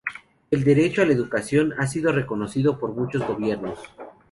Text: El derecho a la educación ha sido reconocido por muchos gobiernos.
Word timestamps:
El 0.49 0.63
derecho 0.63 1.03
a 1.03 1.05
la 1.05 1.13
educación 1.13 1.75
ha 1.77 1.85
sido 1.85 2.11
reconocido 2.11 2.79
por 2.79 2.89
muchos 2.95 3.21
gobiernos. 3.23 3.77